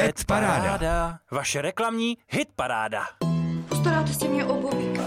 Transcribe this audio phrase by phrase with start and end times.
[0.00, 1.18] Et paráda.
[1.30, 3.02] Vaše reklamní hit paráda.
[3.68, 5.00] Postaráte si mě obuví.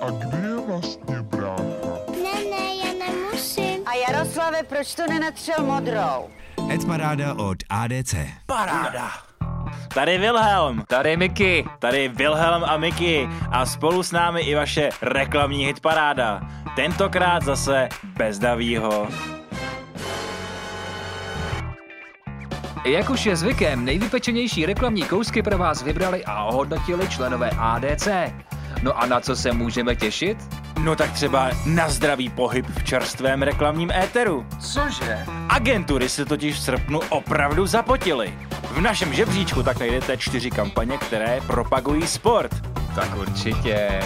[0.00, 1.62] A kde je vlastně brácha?
[2.22, 3.80] Ne, ne, já nemusím.
[3.86, 6.28] A Jaroslave, proč to nenatřel modrou?
[6.74, 8.14] Et paráda od ADC.
[8.46, 9.10] Paráda.
[9.94, 11.64] Tady Wilhelm, Tady Miky.
[11.78, 16.40] tady Wilhelm a Miky a spolu s námi i vaše reklamní hit paráda.
[16.76, 19.08] Tentokrát zase bez Davího.
[22.86, 28.08] Jak už je zvykem, nejvypečenější reklamní kousky pro vás vybrali a ohodnotili členové ADC.
[28.82, 30.38] No a na co se můžeme těšit?
[30.82, 34.46] No tak třeba na zdravý pohyb v čerstvém reklamním éteru.
[34.60, 35.18] Cože?
[35.48, 38.34] Agentury se totiž v srpnu opravdu zapotily.
[38.70, 42.52] V našem žebříčku tak najdete čtyři kampaně, které propagují sport.
[42.94, 44.00] Tak určitě.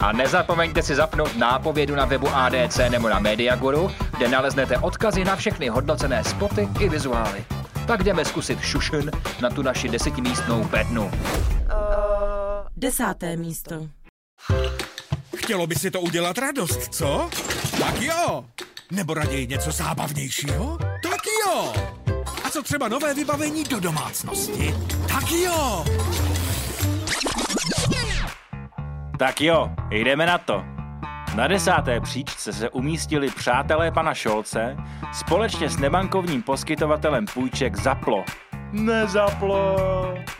[0.00, 5.36] A nezapomeňte si zapnout nápovědu na webu ADC nebo na Mediaguru, kde naleznete odkazy na
[5.36, 7.44] všechny hodnocené spoty i vizuály.
[7.90, 9.10] Tak jdeme zkusit šušen
[9.42, 11.10] na tu naši desetimístnou bednu.
[12.76, 13.88] Desáté místo.
[15.36, 17.30] Chtělo by si to udělat radost, co?
[17.78, 18.44] Tak jo!
[18.90, 20.78] Nebo raději něco zábavnějšího?
[21.02, 21.72] Tak jo!
[22.44, 24.74] A co třeba nové vybavení do domácnosti?
[25.08, 25.84] Tak jo!
[29.18, 30.79] Tak jo, jdeme na to.
[31.34, 34.76] Na desáté příčce se umístili přátelé pana Šolce
[35.12, 38.24] společně s nebankovním poskytovatelem půjček Zaplo.
[38.72, 39.76] Nezaplo.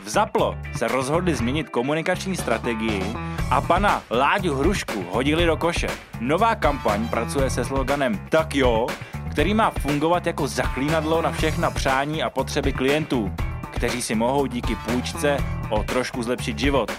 [0.03, 3.15] V Zaplo se rozhodli změnit komunikační strategii
[3.51, 5.87] a pana Láďu Hrušku hodili do koše.
[6.19, 8.87] Nová kampaň pracuje se sloganem Tak jo,
[9.31, 13.31] který má fungovat jako zaklínadlo na všechna přání a potřeby klientů,
[13.71, 15.37] kteří si mohou díky půjčce
[15.69, 16.91] o trošku zlepšit život.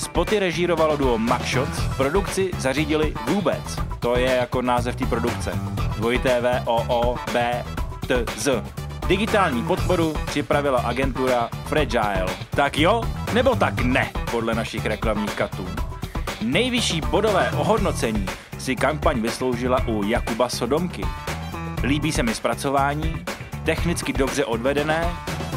[0.00, 3.78] Spoty režírovalo duo Maxshots, produkci zařídili Vůbec.
[3.98, 5.52] To je jako název té produkce.
[5.96, 7.64] Dvojité V O O B
[8.06, 8.64] T Z.
[9.06, 12.26] Digitální podporu připravila agentura Fragile.
[12.50, 13.02] Tak jo,
[13.34, 15.66] nebo tak ne, podle našich reklamních katů.
[16.42, 18.26] Nejvyšší bodové ohodnocení
[18.58, 21.02] si kampaň vysloužila u Jakuba Sodomky.
[21.82, 23.24] Líbí se mi zpracování,
[23.64, 25.08] technicky dobře odvedené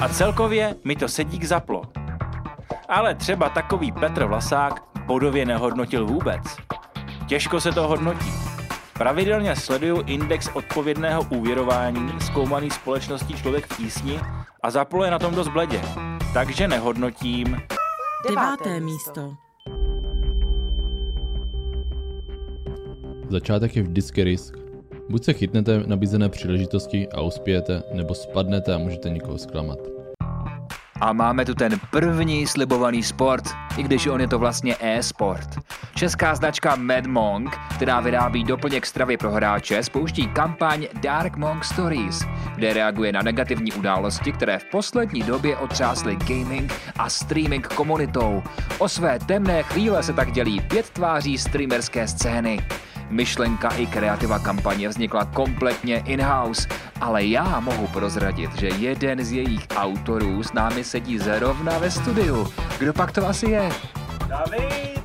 [0.01, 1.81] a celkově mi to sedí k zaplo.
[2.89, 6.41] Ale třeba takový Petr Vlasák bodově nehodnotil vůbec.
[7.27, 8.31] Těžko se to hodnotí.
[8.93, 14.19] Pravidelně sleduju index odpovědného úvěrování zkoumaný společností Člověk v tísni
[14.63, 15.81] a zaplo je na tom dost bledě.
[16.33, 17.57] Takže nehodnotím.
[18.29, 19.33] Deváté místo.
[23.29, 24.57] Začátek je vždycky risk.
[25.09, 29.92] Buď se chytnete nabízené příležitosti a uspějete, nebo spadnete a můžete někoho zklamat.
[31.01, 33.43] A máme tu ten první slibovaný sport,
[33.77, 35.49] i když on je to vlastně e-sport.
[35.95, 42.23] Česká značka Mad Monk, která vyrábí doplněk stravy pro hráče, spouští kampaň Dark Monk Stories,
[42.55, 48.43] kde reaguje na negativní události, které v poslední době otřásly gaming a streaming komunitou.
[48.77, 52.59] O své temné chvíle se tak dělí pět tváří streamerské scény.
[53.13, 56.67] Myšlenka i kreativa kampaně vznikla kompletně in-house,
[57.01, 62.47] ale já mohu prozradit, že jeden z jejich autorů s námi sedí zrovna ve studiu.
[62.79, 63.69] Kdo pak to asi je?
[64.27, 65.03] David!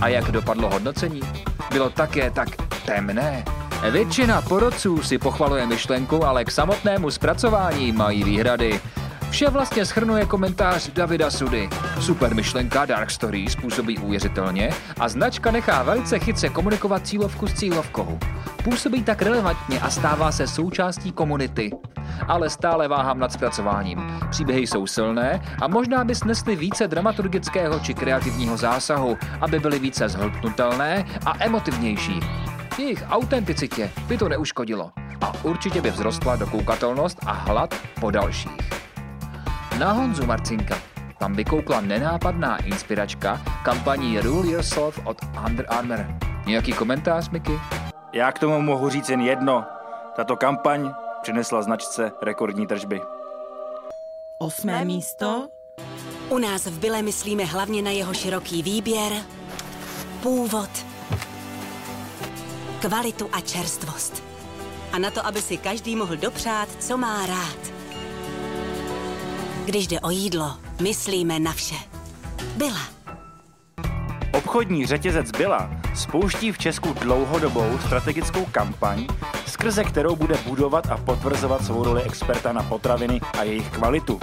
[0.00, 1.20] A jak dopadlo hodnocení?
[1.72, 2.48] Bylo také tak
[2.86, 3.44] temné.
[3.90, 8.80] Většina porodců si pochvaluje myšlenku, ale k samotnému zpracování mají výhrady.
[9.34, 11.68] Vše vlastně schrnuje komentář Davida Sudy.
[12.00, 18.18] Super myšlenka Dark Story způsobí uvěřitelně a značka nechá velice chytře komunikovat cílovku s cílovkou.
[18.64, 21.70] Působí tak relevantně a stává se součástí komunity.
[22.28, 24.20] Ale stále váhám nad zpracováním.
[24.30, 30.08] Příběhy jsou silné a možná by snesly více dramaturgického či kreativního zásahu, aby byly více
[30.08, 32.20] zhltnutelné a emotivnější.
[32.78, 34.90] Jejich autenticitě by to neuškodilo
[35.20, 38.83] a určitě by vzrostla dokoukatelnost a hlad po dalších.
[39.78, 40.78] Na Honzu Marcinka.
[41.18, 46.06] Tam vykoukla nenápadná inspiračka kampaní Rule Yourself od Under Armour.
[46.46, 47.52] Nějaký komentář, Miky?
[48.12, 49.64] Já k tomu mohu říct jen jedno.
[50.16, 50.90] Tato kampaň
[51.22, 53.00] přinesla značce rekordní tržby.
[54.38, 55.48] Osmé místo.
[56.28, 59.12] U nás v Byle myslíme hlavně na jeho široký výběr,
[60.22, 60.70] původ,
[62.80, 64.22] kvalitu a čerstvost.
[64.92, 67.73] A na to, aby si každý mohl dopřát, co má rád.
[69.64, 71.74] Když jde o jídlo, myslíme na vše.
[72.56, 72.80] Byla.
[74.32, 79.06] Obchodní řetězec Byla spouští v Česku dlouhodobou strategickou kampaň,
[79.46, 84.20] skrze kterou bude budovat a potvrzovat svou roli experta na potraviny a jejich kvalitu.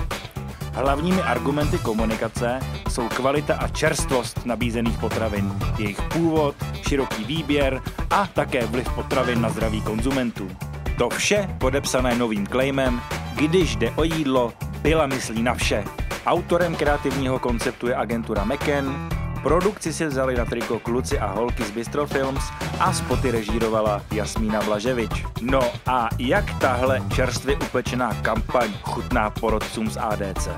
[0.74, 2.60] Hlavními argumenty komunikace
[2.90, 6.56] jsou kvalita a čerstvost nabízených potravin, jejich původ,
[6.90, 10.50] široký výběr a také vliv potravin na zdraví konzumentů.
[10.98, 13.02] To vše podepsané novým claimem,
[13.36, 15.84] když jde o jídlo, byla myslí na vše.
[16.26, 19.10] Autorem kreativního konceptu je agentura McKen,
[19.44, 22.44] produkci si vzali na triko kluci a holky z Bistro Films
[22.80, 25.26] a spoty režírovala Jasmína Blaževič.
[25.42, 30.50] No a jak tahle čerstvě upečená kampaň chutná porodcům z ADC?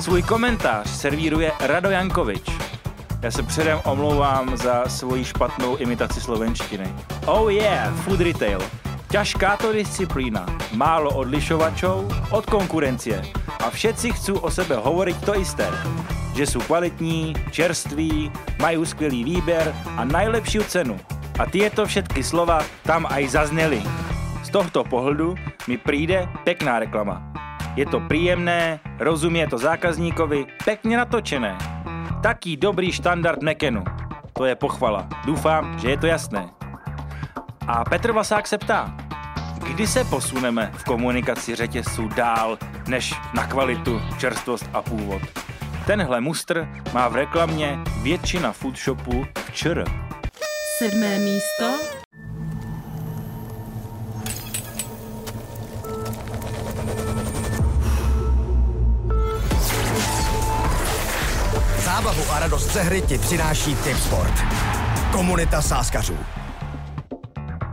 [0.00, 2.50] Svůj komentář servíruje Rado Jankovič.
[3.22, 6.94] Já se předem omlouvám za svoji špatnou imitaci slovenštiny.
[7.26, 8.60] Oh yeah, food retail.
[9.10, 10.46] Ťažká to disciplína,
[10.78, 13.18] málo odlišovačov od konkurencie
[13.58, 15.66] a všetci chcú o sebe hovoriť to isté.
[16.38, 18.30] Že sú kvalitní, čerství,
[18.62, 20.94] majú skvělý výběr a najlepšiu cenu.
[21.42, 23.82] A tieto všetky slova tam aj zazneli.
[24.46, 25.34] Z tohto pohledu
[25.66, 27.18] mi přijde pekná reklama.
[27.74, 31.58] Je to príjemné, rozumie to zákazníkovi, pekne natočené.
[32.22, 33.82] Taký dobrý štandard Mekenu.
[34.38, 35.10] To je pochvala.
[35.26, 36.59] Doufám, že je to jasné.
[37.66, 38.96] A Petr Vasák se ptá,
[39.68, 42.58] kdy se posuneme v komunikaci řetězců dál
[42.88, 45.22] než na kvalitu, čerstvost a původ.
[45.86, 49.84] Tenhle mustr má v reklamě většina food shopů v ČR.
[50.78, 51.64] Sedmé místo.
[61.84, 64.34] Zábavu a radost ze hry ti přináší Tip Sport.
[65.12, 66.39] Komunita sáskařů.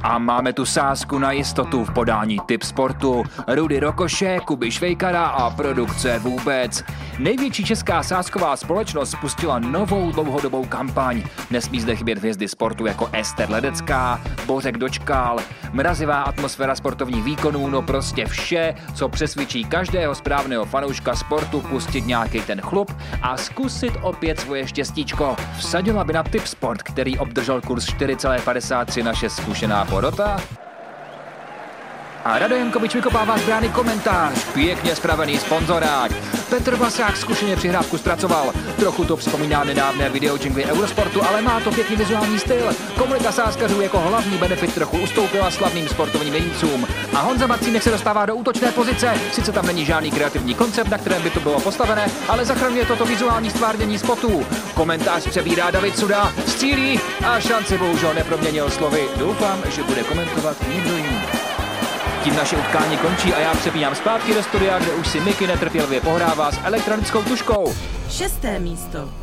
[0.07, 5.49] A máme tu sázku na jistotu v podání Tip Sportu, Rudy Rokoše, Kuby Švejkara a
[5.49, 6.83] produkce vůbec.
[7.19, 11.23] Největší česká sázková společnost spustila novou dlouhodobou kampaň.
[11.51, 15.39] Nesmí zde chybět hvězdy sportu jako Ester Ledecká, Bořek Dočkal,
[15.71, 22.41] mrazivá atmosféra sportovních výkonů, no prostě vše, co přesvědčí každého správného fanouška sportu pustit nějaký
[22.41, 25.35] ten chlup a zkusit opět svoje štěstíčko.
[25.57, 30.37] Vsadila by na Tip Sport, který obdržel kurz 4,53 naše zkušená porota?
[32.25, 34.45] A Rado Jankovič vykopává z brány komentář.
[34.53, 36.11] Pěkně spravený sponzorák.
[36.49, 38.53] Petr Vasák zkušeně přihrávku zpracoval.
[38.79, 42.69] Trochu to připomíná nedávné video jingly Eurosportu, ale má to pěkný vizuální styl.
[42.97, 46.87] Komunita sáskařů jako hlavní benefit trochu ustoupila slavným sportovním jejícům.
[47.13, 49.13] A Honza Marcínek se dostává do útočné pozice.
[49.31, 53.05] Sice tam není žádný kreativní koncept, na kterém by to bylo postavené, ale zachraňuje toto
[53.05, 54.45] vizuální stvárnění spotů.
[54.73, 59.07] Komentář přebírá David Suda, střílí a šanci bohužel neproměnil slovy.
[59.17, 61.36] Doufám, že bude komentovat někdo jiný.
[62.27, 66.01] Tím naše utkání končí a já přepínám zpátky do studia, kde už si Miky netrpělivě
[66.01, 67.75] pohrává s elektronickou tuškou.
[68.09, 69.13] Šesté místo.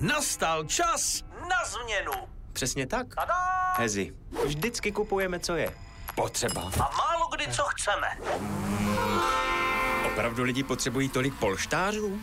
[0.00, 2.12] Nastal čas na změnu.
[2.52, 3.06] Přesně tak.
[3.78, 4.12] Hezi,
[4.46, 5.74] vždycky kupujeme, co je.
[6.14, 6.60] Potřeba.
[6.60, 8.08] A málo kdy co chceme.
[10.12, 12.20] Opravdu lidi potřebují tolik polštářů?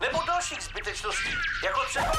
[0.00, 1.34] Nebo dalších zbytečností,
[1.64, 2.12] jako třeba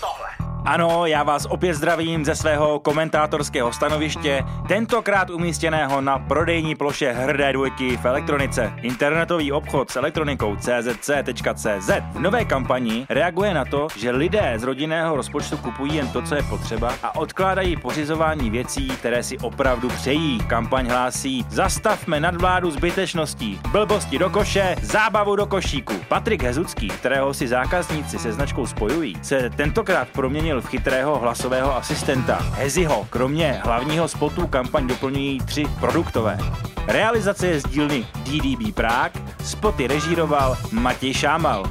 [0.00, 0.41] tohle.
[0.64, 7.52] Ano, já vás opět zdravím ze svého komentátorského stanoviště, tentokrát umístěného na prodejní ploše hrdé
[7.52, 8.72] dvojky v elektronice.
[8.82, 15.16] Internetový obchod s elektronikou czc.cz v nové kampani reaguje na to, že lidé z rodinného
[15.16, 20.38] rozpočtu kupují jen to, co je potřeba a odkládají pořizování věcí, které si opravdu přejí.
[20.38, 25.94] Kampaň hlásí Zastavme nadvládu zbytečností, blbosti do koše, zábavu do košíku.
[26.08, 32.34] Patrik Hezucký, kterého si zákazníci se značkou spojují, se tentokrát proměnil v chytrého hlasového asistenta
[32.34, 33.06] Heziho.
[33.10, 36.38] Kromě hlavního spotu kampaň doplňují tři produktové.
[36.86, 41.64] Realizace je z dílny DDB Prague, spoty režíroval Matěj Šámal.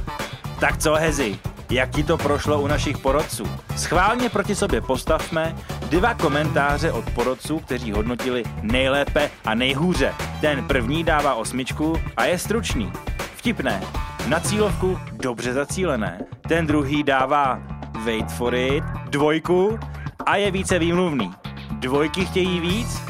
[0.60, 1.38] Tak co Hezi,
[1.70, 3.44] jak ti to prošlo u našich porodců?
[3.76, 5.56] Schválně proti sobě postavme
[5.88, 10.14] dva komentáře od porodců, kteří hodnotili nejlépe a nejhůře.
[10.40, 12.92] Ten první dává osmičku a je stručný.
[13.36, 13.82] Vtipné.
[14.28, 16.20] Na cílovku dobře zacílené.
[16.48, 17.58] Ten druhý dává
[18.04, 19.78] wait for it, dvojku
[20.26, 21.30] a je více výmluvný.
[21.70, 23.02] Dvojky chtějí víc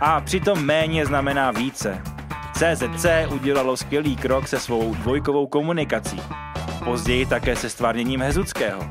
[0.00, 2.02] a přitom méně znamená více.
[2.52, 6.20] CZC udělalo skvělý krok se svou dvojkovou komunikací.
[6.84, 8.82] Později také se stvárněním Hezuckého.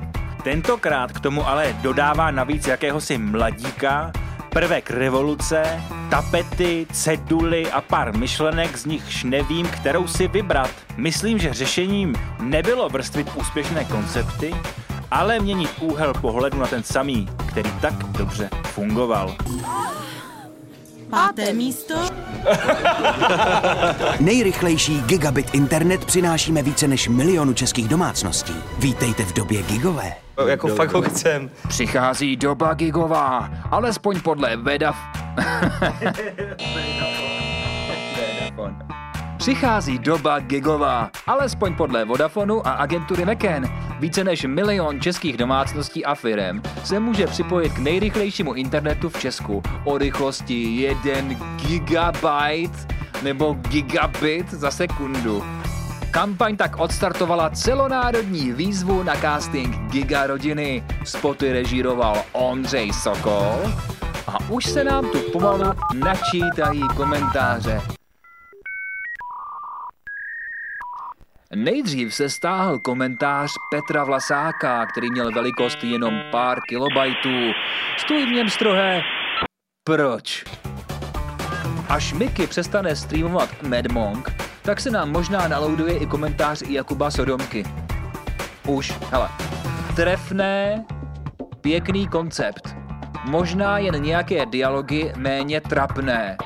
[0.43, 4.11] Tentokrát k tomu ale dodává navíc jakéhosi mladíka,
[4.49, 10.71] prvek revoluce, tapety, ceduly a pár myšlenek, z nichž nevím, kterou si vybrat.
[10.97, 14.55] Myslím, že řešením nebylo vrstvit úspěšné koncepty,
[15.11, 19.35] ale měnit úhel pohledu na ten samý, který tak dobře fungoval.
[21.09, 21.95] Páté místo.
[24.19, 28.55] Nejrychlejší gigabit internet přinášíme více než milionu českých domácností.
[28.79, 30.13] Vítejte v době gigové.
[30.47, 31.49] Jako fakt ho chcem.
[31.67, 34.95] Přichází doba gigová, alespoň podle Veda...
[39.47, 43.65] Přichází doba gigová, alespoň podle Vodafonu a agentury McCann.
[43.99, 49.63] Více než milion českých domácností a firem se může připojit k nejrychlejšímu internetu v Česku
[49.83, 51.11] o rychlosti 1
[51.55, 52.87] gigabyte
[53.23, 55.43] nebo gigabit za sekundu.
[56.11, 60.83] Kampaň tak odstartovala celonárodní výzvu na casting Giga rodiny.
[61.03, 63.73] Spoty režíroval Ondřej Sokol
[64.27, 67.96] a už se nám tu pomalu načítají komentáře.
[71.63, 77.51] Nejdřív se stáhl komentář Petra Vlasáka, který měl velikost jenom pár kilobajtů.
[77.97, 79.01] Stojí v něm strohé.
[79.83, 80.45] Proč?
[81.89, 87.63] Až Mickey přestane streamovat Mad Monk, tak se nám možná nalouduje i komentář Jakuba Sodomky.
[88.67, 89.29] Už, hele,
[89.95, 90.85] trefné,
[91.61, 92.75] pěkný koncept.
[93.25, 96.37] Možná jen nějaké dialogy méně trapné,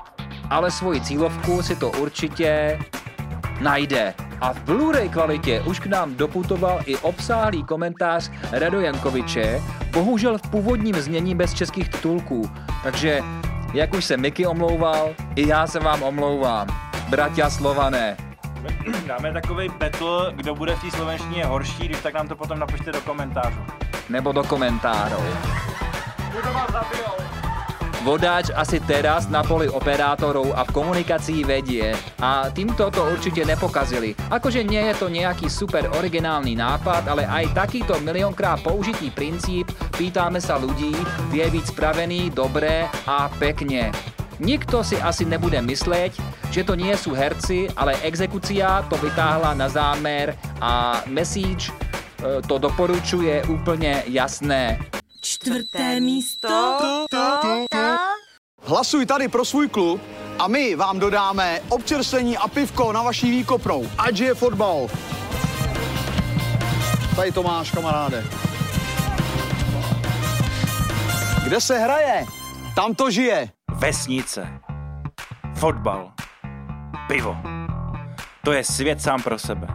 [0.50, 2.80] ale svoji cílovku si to určitě
[3.62, 4.13] najde.
[4.41, 10.41] A v Blu-ray kvalitě už k nám doputoval i obsáhlý komentář Rado Jankoviče, bohužel v
[10.41, 12.51] původním znění bez českých titulků.
[12.83, 13.21] Takže,
[13.74, 16.67] jak už se Miky omlouval, i já se vám omlouvám.
[17.10, 18.17] Bratia Slované.
[19.07, 22.91] Dáme takový battle, kdo bude v té slovenštině horší, když tak nám to potom napište
[22.91, 23.60] do komentářů.
[24.10, 25.15] Nebo do komentářů.
[28.01, 34.17] Vodáč asi teraz na poli operátorov a v komunikácii vedie a týmto to určite nepokazili.
[34.34, 40.41] Akože nie je to nejaký super originálny nápad, ale aj takýto miliónkrát použitý princíp pýtame
[40.41, 40.98] sa ľudí,
[41.29, 43.93] vie byť spravený dobre a pekne.
[44.41, 46.17] Nikto si asi nebude mysleť,
[46.50, 52.58] že to nie sú herci, ale exekucia to vytáhla na zámer a message e, to
[52.58, 54.81] doporučuje úplne jasné.
[55.41, 56.77] Čtvrté místo.
[58.62, 60.01] Hlasuj tady pro svůj klub
[60.39, 63.89] a my vám dodáme občerstvení a pivko na vaší výkopnou.
[63.98, 64.88] Ať je fotbal.
[67.15, 68.25] Tady to máš, kamaráde.
[71.43, 72.25] Kde se hraje?
[72.75, 73.50] Tam to žije.
[73.71, 74.48] Vesnice.
[75.55, 76.12] Fotbal.
[77.07, 77.38] Pivo.
[78.43, 79.67] To je svět sám pro sebe.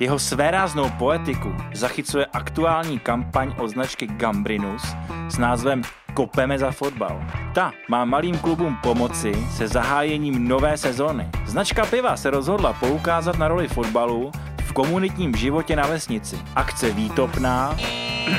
[0.00, 4.82] Jeho svéráznou poetiku zachycuje aktuální kampaň od značky Gambrinus
[5.28, 5.82] s názvem
[6.14, 7.20] Kopeme za fotbal.
[7.54, 11.28] Ta má malým klubům pomoci se zahájením nové sezóny.
[11.46, 16.38] Značka piva se rozhodla poukázat na roli fotbalu v komunitním životě na vesnici.
[16.56, 17.76] Akce Výtopná,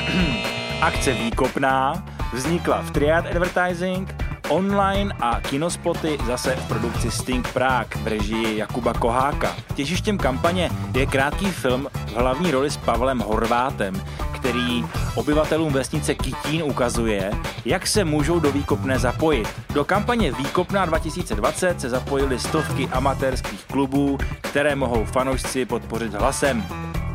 [0.82, 2.04] akce Výkopná
[2.34, 8.94] vznikla v Triad Advertising online a kinospoty zase v produkci Sting Prague v režii Jakuba
[8.94, 9.56] Koháka.
[9.76, 14.86] Těžištěm kampaně je krátký film v hlavní roli s Pavlem Horvátem, který
[15.16, 17.32] obyvatelům vesnice Kytín ukazuje,
[17.66, 19.48] jak se můžou do Výkopné zapojit.
[19.74, 26.66] Do kampaně Výkopná 2020 se zapojily stovky amatérských klubů, které mohou fanoušci podpořit hlasem.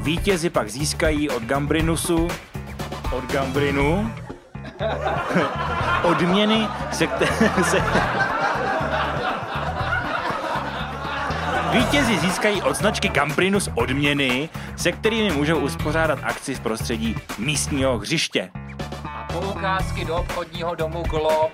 [0.03, 2.29] Vítězi pak získají od Gambrinusu
[3.13, 4.11] od Gambrinu
[6.03, 7.83] odměny, se, kte- se...
[11.73, 18.51] Vítězi získají od značky Gambrinus odměny, se kterými můžou uspořádat akci v prostředí místního hřiště.
[19.05, 21.51] A poukázky do obchodního domu Glob.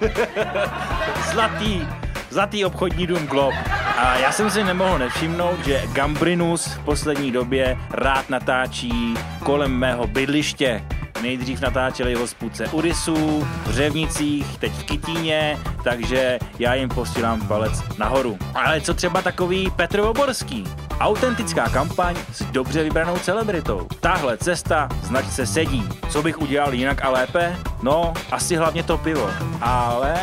[1.32, 1.88] Zlatý,
[2.30, 3.54] zlatý obchodní dům Glob.
[3.98, 10.06] A já jsem si nemohl nevšimnout, že Gambrinus v poslední době rád natáčí kolem mého
[10.06, 10.84] bydliště.
[11.22, 17.72] Nejdřív natáčeli ho spůdce Urisů, v Řevnicích, teď v Kytíně, takže já jim posílám palec
[17.98, 18.38] nahoru.
[18.54, 20.64] Ale co třeba takový Petr Oborský?
[21.00, 23.86] Autentická kampaň s dobře vybranou celebritou.
[24.00, 25.88] Tahle cesta značce sedí.
[26.10, 27.56] Co bych udělal jinak a lépe?
[27.82, 29.30] No, asi hlavně to pivo.
[29.60, 30.14] Ale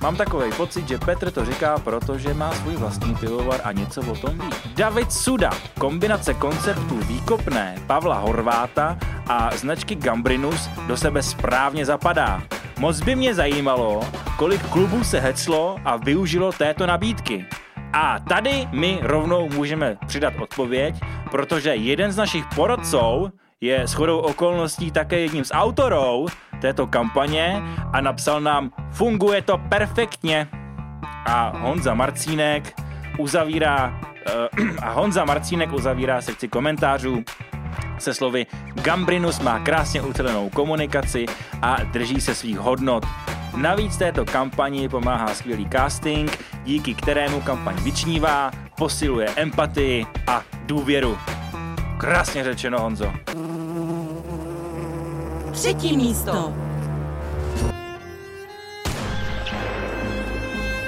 [0.00, 4.14] mám takový pocit, že Petr to říká, protože má svůj vlastní pivovar a něco o
[4.14, 4.50] tom ví.
[4.74, 8.98] David Suda, kombinace konceptů výkopné Pavla Horváta
[9.28, 12.42] a značky Gambrinus do sebe správně zapadá.
[12.78, 14.00] Moc by mě zajímalo,
[14.36, 17.46] kolik klubů se heclo a využilo této nabídky.
[17.94, 20.94] A tady my rovnou můžeme přidat odpověď,
[21.30, 26.26] protože jeden z našich porodců je shodou okolností také jedním z autorů
[26.60, 30.48] této kampaně a napsal nám Funguje to perfektně.
[31.26, 32.74] A Honza Marcínek
[33.18, 34.00] uzavírá
[34.60, 37.24] uh, a Honza Marcínek uzavírá sekci komentářů
[37.98, 41.26] se slovy Gambrinus má krásně ucelenou komunikaci
[41.62, 43.06] a drží se svých hodnot.
[43.56, 51.18] Navíc této kampani pomáhá skvělý casting, díky kterému kampaň vyčnívá, posiluje empatii a důvěru.
[51.98, 53.12] Krásně řečeno, Honzo.
[55.52, 56.54] Třetí místo.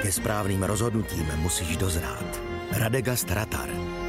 [0.02, 2.40] Ke správným rozhodnutím musíš dozrát.
[2.78, 3.68] Radegast Ratar.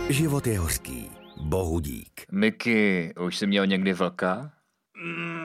[0.10, 1.12] Život je hořký.
[1.42, 2.22] Bohu dík.
[2.32, 4.52] Miky, už jsi měl někdy vlka?
[5.04, 5.37] Mm,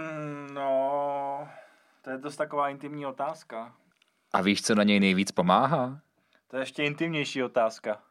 [2.02, 3.74] to je dost taková intimní otázka.
[4.32, 6.00] A víš, co na něj nejvíc pomáhá?
[6.48, 8.02] To je ještě intimnější otázka.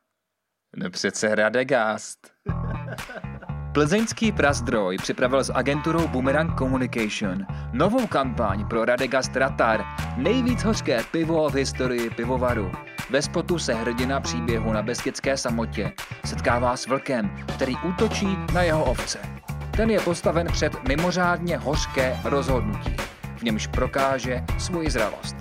[0.76, 2.34] No přece Radegast.
[3.74, 9.86] Plzeňský prazdroj připravil s agenturou Boomerang Communication novou kampaň pro Radegast Ratar,
[10.18, 12.72] nejvíc hořké pivo v historii pivovaru.
[13.10, 15.92] Ve spotu se hrdina příběhu na Beskidské samotě
[16.26, 19.20] setkává s vlkem, který útočí na jeho ovce.
[19.78, 22.96] Ten je postaven před mimořádně hořké rozhodnutí,
[23.42, 25.36] v němž prokáže svoji zralost.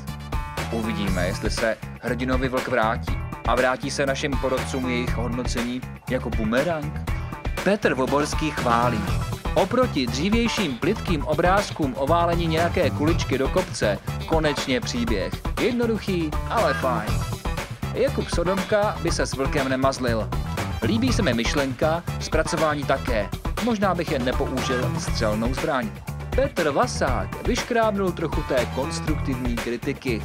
[0.72, 5.80] Uvidíme, jestli se hrdinovi vlk vrátí a vrátí se našim porodcům jejich hodnocení
[6.10, 7.10] jako bumerang.
[7.64, 9.00] Petr Voborský chválí.
[9.54, 15.32] Oproti dřívějším plitkým obrázkům o válení nějaké kuličky do kopce, konečně příběh.
[15.60, 17.10] Jednoduchý, ale fajn.
[17.94, 20.28] Jakub Sodomka by se s vlkem nemazlil.
[20.82, 23.28] Líbí se mi myšlenka, zpracování také.
[23.64, 25.90] Možná bych jen nepoužil střelnou zbraň.
[26.36, 30.22] Petr Vasák vyškrábnul trochu té konstruktivní kritiky.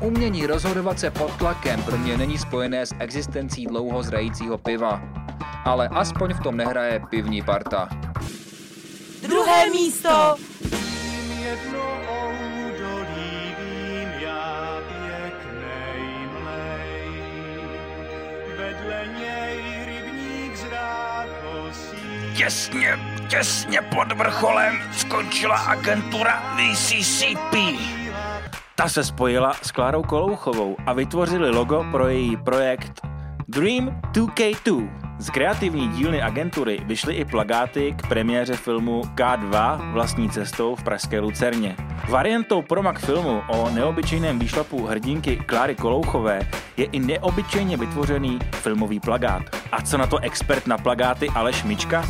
[0.00, 5.02] Umění rozhodovat se pod tlakem pro mě není spojené s existencí dlouho zrajícího piva.
[5.64, 7.88] Ale aspoň v tom nehraje pivní parta.
[9.22, 10.36] Druhé místo.
[18.56, 19.97] Vedle něj.
[22.36, 22.98] Těsně,
[23.28, 27.54] těsně pod vrcholem skončila agentura VCCP.
[28.74, 33.00] Ta se spojila s Klárou Kolouchovou a vytvořili logo pro její projekt
[33.48, 34.90] Dream 2K2.
[35.18, 41.20] Z kreativní dílny agentury vyšly i plagáty k premiéře filmu K2 vlastní cestou v pražské
[41.20, 41.87] Lucerně.
[42.08, 46.40] Variantou promak filmu o neobyčejném výšlapu hrdinky Kláry Kolouchové
[46.76, 49.42] je i neobyčejně vytvořený filmový plagát.
[49.72, 52.08] A co na to expert na plagáty Aleš Mička?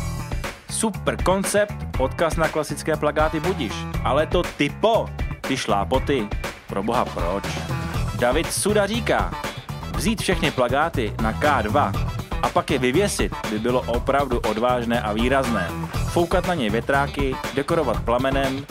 [0.69, 5.09] Super koncept, odkaz na klasické plagáty budiš, ale to typo,
[5.41, 6.27] ty šlápoty,
[6.67, 7.43] pro boha proč?
[8.19, 9.31] David Suda říká,
[9.95, 12.07] vzít všechny plagáty na K2
[12.41, 15.67] a pak je vyvěsit by bylo opravdu odvážné a výrazné.
[16.11, 18.65] Foukat na něj větráky, dekorovat plamenem,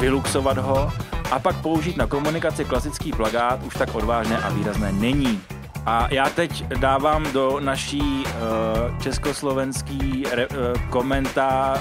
[0.00, 0.92] vyluxovat ho
[1.30, 5.40] a pak použít na komunikaci klasický plagát už tak odvážné a výrazné není.
[5.86, 10.56] A já teď dávám do naší uh, československý re, uh,
[10.90, 11.80] komentář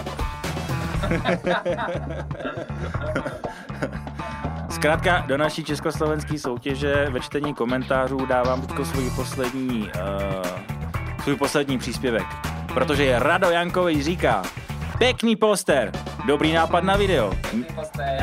[4.69, 9.89] Zkrátka do naší československé soutěže ve čtení komentářů dávám teďko svůj poslední, uh,
[11.23, 12.25] svůj poslední příspěvek.
[12.73, 14.43] Protože Rado Jankovič říká,
[14.99, 15.91] pěkný poster,
[16.27, 17.31] dobrý nápad na video.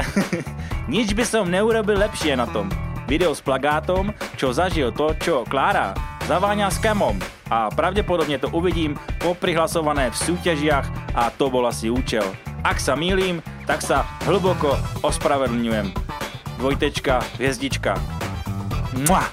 [0.93, 2.69] Nič by som neurobil lepšie na tom.
[3.09, 5.97] Video s plagátom, čo zažil to, čo Klára
[6.29, 7.17] zaváňa s Kemom.
[7.51, 12.27] A pravděpodobně to uvidím po prihlasované v súťažiach a to bol asi účel.
[12.67, 14.75] Ak sa mýlim, tak sa hlboko
[15.07, 15.95] ospravedlňujem.
[16.59, 17.95] Dvojtečka, hvězdička.
[19.07, 19.25] Mua!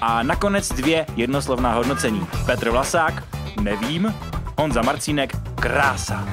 [0.00, 2.20] A nakonec dvě jednoslovná hodnocení.
[2.46, 3.24] Petr Vlasák,
[3.60, 4.14] nevím,
[4.58, 6.28] Honza Marcínek, krása.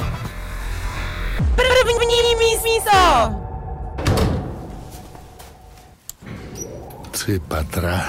[1.56, 3.32] První místo.
[7.12, 8.06] Tři patra,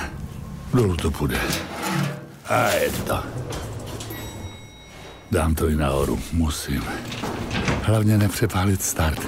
[0.74, 1.38] dolů to půjde.
[2.48, 3.22] A je to.
[5.30, 6.84] Dám to i nahoru, musím.
[7.82, 9.20] Hlavně nepřepálit start.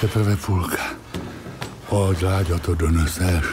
[0.00, 0.82] Teprve půlka.
[1.88, 3.44] Pojď, Láďo, to doneseš.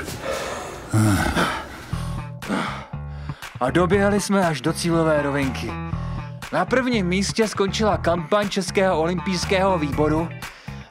[3.59, 5.71] A doběhli jsme až do cílové rovinky.
[6.55, 10.29] Na prvním místě skončila kampaň Českého olympijského výboru.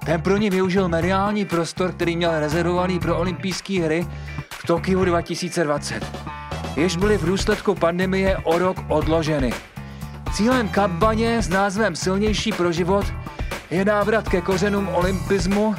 [0.06, 4.06] Ten pro ně využil mediální prostor, který měl rezervovaný pro olympijské hry
[4.50, 6.06] v Tokiu 2020.
[6.76, 9.52] Jež byly v důsledku pandemie o rok odloženy.
[10.32, 13.06] Cílem kampaně s názvem Silnější pro život
[13.70, 15.74] je návrat ke kořenům olympismu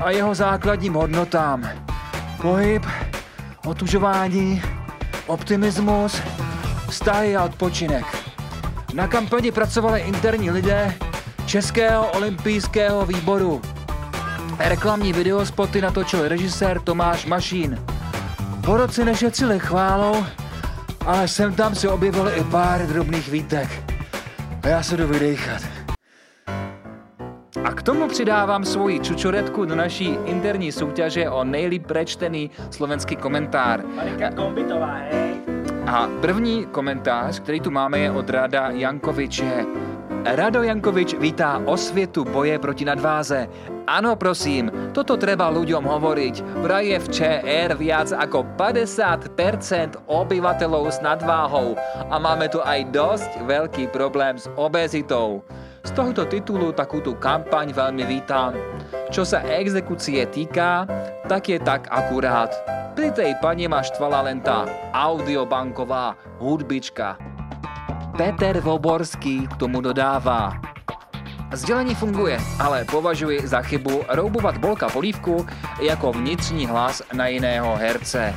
[0.00, 1.68] a jeho základním hodnotám.
[2.42, 2.86] Pohyb,
[3.64, 4.62] otužování,
[5.26, 6.22] optimismus,
[6.88, 8.25] vztahy a odpočinek.
[8.96, 10.94] Na kampani pracovali interní lidé
[11.46, 13.62] Českého olympijského výboru.
[14.58, 17.84] Reklamní videospoty natočil režisér Tomáš Mašín.
[18.64, 20.24] Poroci nešetřili chválou,
[21.06, 23.68] ale sem tam se objevily i pár drobných výtek.
[24.62, 25.62] A já se jdu vydechat.
[27.64, 33.84] A k tomu přidávám svoji čučoretku do naší interní soutěže o nejlíp prečtený slovenský komentár.
[35.86, 39.64] A první komentář, který tu máme, je od Rada Jankoviče.
[40.24, 43.48] Rado Jankovič vítá osvětu boje proti nadváze.
[43.86, 46.42] Ano, prosím, toto treba ľuďom hovoriť.
[46.66, 51.78] Vraj je v ČR viac ako 50% obyvateľov s nadváhou
[52.10, 55.46] a máme tu aj dosť veľký problém s obezitou.
[55.86, 58.58] Z tohoto titulu takúto kampaň veľmi vítam.
[59.14, 60.82] Čo sa exekúcie týka,
[61.30, 62.50] tak je tak akurát.
[62.96, 64.64] Pri tej pani ma štvala len tá
[64.96, 67.20] audiobanková hudbička.
[68.16, 70.56] Peter Voborský k tomu dodává.
[71.52, 75.46] Sdělení funguje, ale považuji za chybu roubovat Bolka Polívku
[75.80, 78.34] jako vnitřní hlas na jiného herce.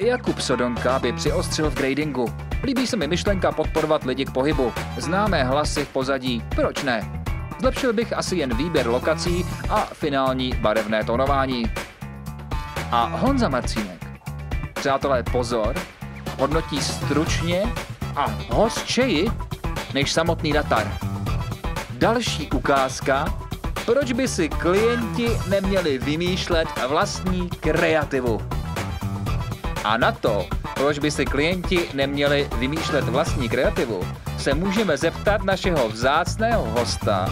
[0.00, 2.24] Jakub Sodonka by přiostřil v gradingu.
[2.64, 4.72] Líbí se mi myšlenka podporovat lidi k pohybu.
[4.96, 7.24] Známé hlasy v pozadí, proč ne?
[7.60, 11.64] Zlepšil bych asi jen výběr lokací a finální barevné tonování.
[12.94, 14.06] A Honza Marcínek.
[14.74, 15.74] Přátelé, pozor,
[16.38, 17.62] hodnotí stručně
[18.16, 19.30] a hostčeji
[19.94, 20.98] než samotný datar.
[21.90, 23.38] Další ukázka,
[23.84, 28.40] proč by si klienti neměli vymýšlet vlastní kreativu.
[29.84, 34.00] A na to, proč by si klienti neměli vymýšlet vlastní kreativu,
[34.38, 37.26] se můžeme zeptat našeho vzácného hosta.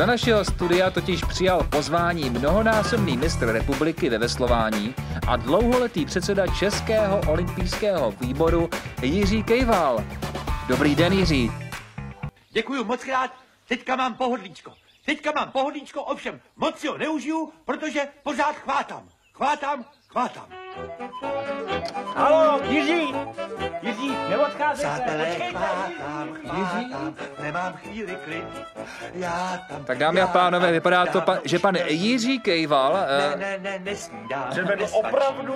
[0.00, 4.94] Do našeho studia totiž přijal pozvání mnohonásobný mistr republiky ve veslování
[5.28, 8.70] a dlouholetý předseda Českého olympijského výboru
[9.02, 10.04] Jiří Kejval.
[10.68, 11.52] Dobrý den, Jiří.
[12.50, 13.30] Děkuju moc krát,
[13.68, 14.72] teďka mám pohodlíčko.
[15.06, 19.08] Teďka mám pohodlíčko, ovšem moc si ho neužiju, protože pořád chvátám.
[19.32, 20.46] Chvátám, chvátám.
[22.16, 23.14] Halo, Jiří!
[23.82, 25.58] Jiří, neodcházejte, Přátelé, počkejte!
[25.58, 28.44] chvátám, chvátám, nemám chvíli klid.
[29.14, 29.84] Já tam...
[29.84, 32.92] Tak dámy a pánové, vypadá to, pa, že pan Jiří Kejval...
[32.92, 34.54] Ne, eh, ne, ne, nesnídám.
[34.54, 35.54] Že nestačím, opravdu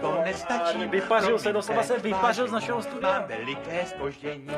[0.00, 0.90] to, nestačím.
[0.90, 3.12] Vypařil se, doslova se vypařil z našeho studia.
[3.12, 4.48] Mám veliké spoždění.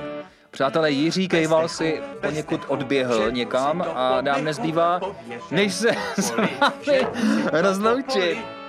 [0.50, 5.00] Přátelé, Jiří Kejval si poněkud odběhl někam a nám nezbývá,
[5.50, 7.00] než se s vámi
[7.52, 8.63] rozloučit.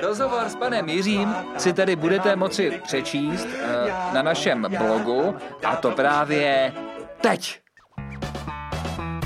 [0.00, 5.90] Rozhovor s panem Jiřím si tedy budete moci přečíst eh, na našem blogu a to
[5.90, 6.72] právě
[7.20, 7.60] teď.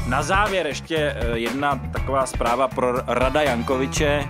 [0.09, 4.29] Na závěr ještě eh, jedna taková zpráva pro Rada Jankoviče.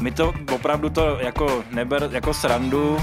[0.00, 2.98] My to opravdu to jako neber jako srandu.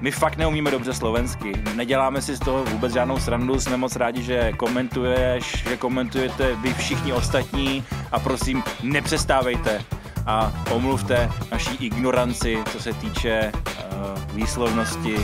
[0.00, 1.52] My fakt neumíme dobře slovensky.
[1.74, 3.60] Neděláme si z toho vůbec žádnou srandu.
[3.60, 9.84] Jsme moc rádi, že komentuješ, že komentujete vy všichni ostatní a prosím, nepřestávejte
[10.26, 15.16] a omluvte naší ignoranci, co se týče uh, výslovnosti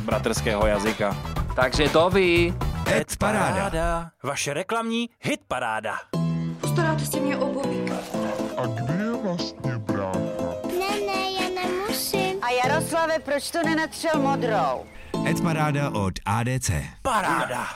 [0.00, 1.16] bratrského jazyka.
[1.54, 2.54] Takže to ví.
[2.88, 4.10] Hit paráda.
[4.22, 5.94] Vaše reklamní hit paráda.
[6.60, 7.94] Postaráte se mě o Bobíka.
[8.56, 10.18] A kde je vlastně brácha?
[10.78, 12.38] Ne, ne, já nemusím.
[12.42, 14.84] A Jaroslave, proč to nenatřel modrou?
[15.26, 16.70] Ed Paráda od ADC.
[17.02, 17.66] Paráda.